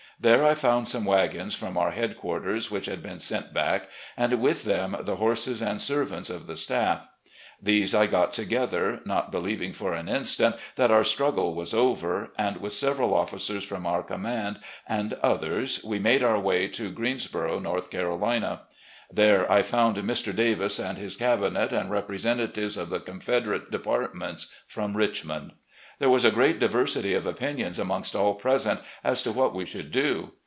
There 0.23 0.45
I 0.45 0.53
found 0.53 0.87
some 0.87 1.05
wagons 1.05 1.55
from 1.55 1.79
our 1.79 1.89
headquarters 1.89 2.69
which 2.69 2.85
had 2.85 3.01
been 3.01 3.17
sent 3.17 3.55
back, 3.55 3.89
and 4.15 4.39
with 4.39 4.65
them 4.65 4.95
the 5.01 5.15
horses 5.15 5.63
and 5.63 5.81
servants 5.81 6.29
of 6.29 6.45
the 6.45 6.55
staff. 6.55 7.07
These 7.59 7.95
I 7.95 8.05
got 8.05 8.31
together, 8.31 8.99
not 9.03 9.31
believing 9.31 9.73
for 9.73 9.95
an 9.95 10.07
instant 10.07 10.57
that 10.75 10.91
our 10.91 11.03
struggle 11.03 11.55
was 11.55 11.73
over, 11.73 12.33
and, 12.37 12.57
with 12.57 12.71
several 12.73 13.15
officers 13.15 13.63
from 13.63 13.87
our 13.87 14.03
command 14.03 14.59
and 14.85 15.13
others, 15.23 15.83
we 15.83 15.97
made 15.97 16.21
our 16.21 16.39
way 16.39 16.67
to 16.67 16.91
Greens 16.91 17.25
boro, 17.25 17.57
North 17.57 17.89
Carolina. 17.89 18.61
There 19.11 19.51
I 19.51 19.63
fotmd 19.63 19.95
Mr. 20.03 20.35
Davis 20.35 20.77
and 20.77 20.99
his 20.99 21.17
cabinet 21.17 21.73
and 21.73 21.89
representatives 21.89 22.77
of 22.77 22.91
the 22.91 22.99
Confederate 22.99 23.71
depart 23.71 24.13
ments 24.13 24.53
from 24.67 24.95
Richmond. 24.95 25.53
There 25.99 26.09
was 26.09 26.25
a 26.25 26.31
great 26.31 26.57
diversity 26.57 27.13
of 27.13 27.27
opinion 27.27 27.79
amongst 27.79 28.15
all 28.15 28.33
present 28.33 28.79
as 29.03 29.21
to 29.21 29.31
what 29.31 29.53
we 29.53 29.67
should 29.67 29.91
do. 29.91 30.31